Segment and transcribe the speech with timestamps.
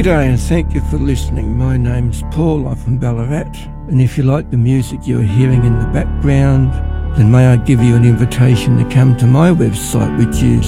[0.00, 1.58] G'day and thank you for listening.
[1.58, 3.52] My name's Paul, I'm from Ballarat,
[3.88, 6.72] and if you like the music you're hearing in the background,
[7.18, 10.64] then may I give you an invitation to come to my website, which is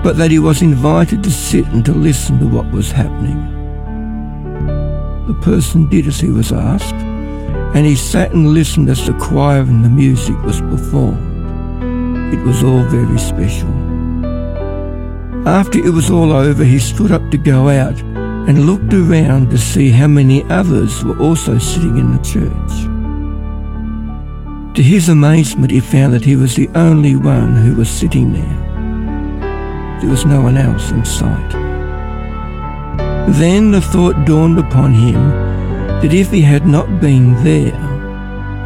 [0.03, 3.56] but that he was invited to sit and to listen to what was happening.
[5.27, 9.59] The person did as he was asked, and he sat and listened as the choir
[9.59, 12.33] and the music was performed.
[12.33, 13.67] It was all very special.
[15.45, 17.99] After it was all over, he stood up to go out
[18.47, 22.87] and looked around to see how many others were also sitting in the church.
[24.77, 29.99] To his amazement, he found that he was the only one who was sitting there.
[29.99, 31.66] There was no one else in sight.
[33.27, 35.29] Then the thought dawned upon him
[36.01, 37.71] that if he had not been there,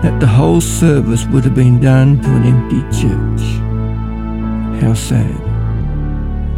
[0.04, 3.42] that the whole service would have been done to an empty church.
[4.82, 5.39] How sad.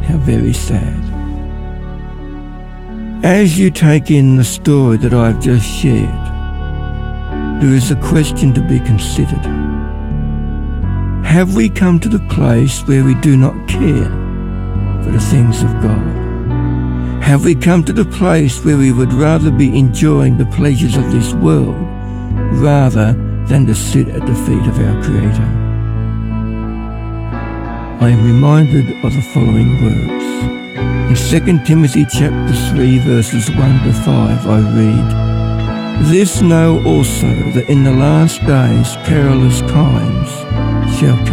[0.04, 1.02] How very sad.
[3.24, 6.09] As you take in the story that I've just shared,
[7.62, 9.46] there is a question to be considered.
[11.26, 14.09] Have we come to the place where we do not care
[15.04, 16.23] for the things of God?
[17.24, 21.10] Have we come to the place where we would rather be enjoying the pleasures of
[21.10, 21.74] this world
[22.60, 23.14] rather
[23.48, 25.50] than to sit at the feet of our Creator?
[28.02, 30.25] I am reminded of the following words.
[31.09, 37.70] In 2 Timothy chapter 3 verses 1 to 5 I read, This know also that
[37.70, 40.30] in the last days perilous times
[41.00, 41.33] shall come.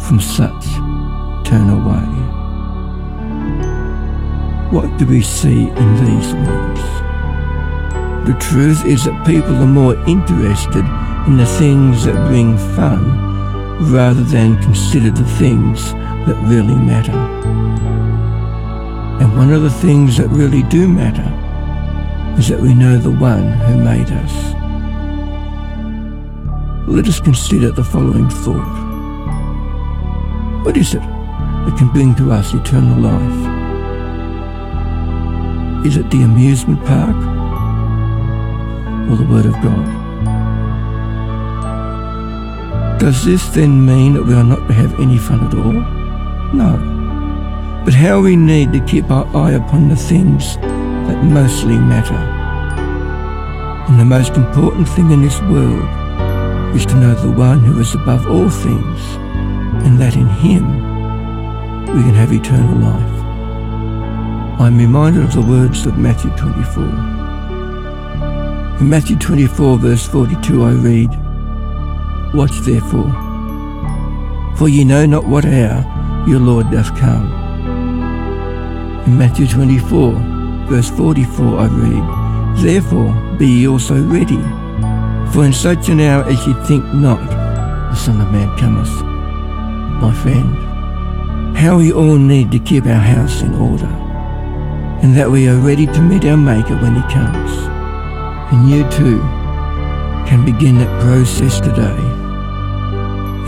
[0.00, 0.64] from such
[1.44, 2.06] turn away.
[4.70, 6.80] What do we see in these words?
[8.28, 10.84] The truth is that people are more interested
[11.26, 13.28] in the things that bring fun
[13.90, 17.16] rather than consider the things that really matter.
[19.20, 21.26] And one of the things that really do matter
[22.38, 24.54] is that we know the one who made us.
[26.86, 28.87] Let us consider the following thought.
[30.68, 33.38] What is it that can bring to us eternal life?
[35.86, 37.16] Is it the amusement park
[39.08, 39.86] or the Word of God?
[43.00, 45.72] Does this then mean that we are not to have any fun at all?
[46.52, 46.76] No.
[47.86, 52.20] But how we need to keep our eye upon the things that mostly matter.
[53.88, 55.88] And the most important thing in this world
[56.76, 59.27] is to know the one who is above all things
[59.84, 60.88] and that in Him
[61.94, 63.18] we can have eternal life.
[64.60, 66.84] I'm reminded of the words of Matthew 24.
[68.80, 71.10] In Matthew 24, verse 42, I read,
[72.34, 73.10] Watch therefore,
[74.56, 75.84] for ye know not what hour
[76.28, 77.32] your Lord doth come.
[79.06, 80.12] In Matthew 24,
[80.66, 84.42] verse 44, I read, Therefore be ye also ready,
[85.32, 87.24] for in such an hour as ye think not,
[87.90, 89.07] the Son of Man cometh
[90.00, 93.92] my friend, how we all need to keep our house in order,
[95.02, 97.50] and that we are ready to meet our Maker when He comes.
[98.52, 99.18] And you too
[100.28, 101.98] can begin that process today,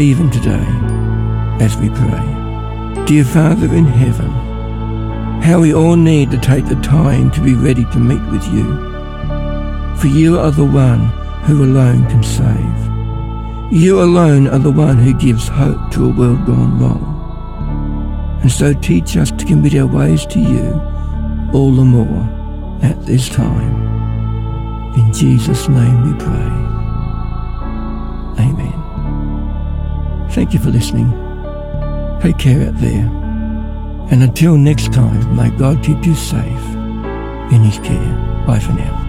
[0.03, 0.67] even today,
[1.65, 3.05] as we pray.
[3.07, 4.31] Dear Father in heaven,
[5.43, 8.65] how we all need to take the time to be ready to meet with you.
[9.97, 11.07] For you are the one
[11.45, 12.90] who alone can save.
[13.73, 18.39] You alone are the one who gives hope to a world gone wrong.
[18.43, 20.73] And so teach us to commit our ways to you
[21.53, 22.25] all the more
[22.83, 24.95] at this time.
[24.95, 26.51] In Jesus' name we pray.
[28.45, 30.29] Amen.
[30.31, 31.13] Thank you for listening.
[32.21, 33.07] Take care out there.
[34.11, 36.75] And until next time, may God keep you safe
[37.53, 38.45] in his care.
[38.49, 39.00] Bye for now.